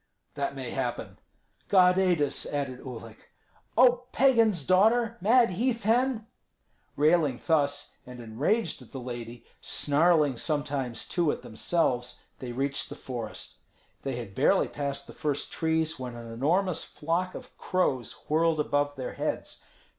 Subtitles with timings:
[0.33, 1.19] "That may happen."
[1.69, 3.29] "God aid us!" added Uhlik.
[3.77, 6.25] "Oh, pagan's daughter, mad heath hen!"
[6.95, 12.95] Railing thus, and enraged at the lady, snarling sometimes too at themselves, they reached the
[12.95, 13.57] forest.
[14.01, 18.95] They had barely passed the first trees when an enormous flock of crows whirled above
[18.95, 19.63] their heads.